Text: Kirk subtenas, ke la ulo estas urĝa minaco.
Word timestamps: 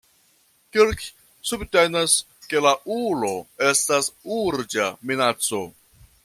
Kirk 0.77 1.03
subtenas, 1.49 2.15
ke 2.53 2.63
la 2.67 2.71
ulo 2.97 3.31
estas 3.69 4.09
urĝa 4.39 4.89
minaco. 5.13 5.63